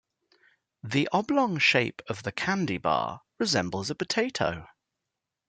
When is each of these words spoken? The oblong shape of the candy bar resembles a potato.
The 0.83 1.07
oblong 1.11 1.59
shape 1.59 2.01
of 2.07 2.23
the 2.23 2.31
candy 2.31 2.79
bar 2.79 3.21
resembles 3.37 3.91
a 3.91 3.93
potato. 3.93 4.67